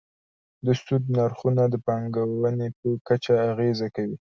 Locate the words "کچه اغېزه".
3.07-3.87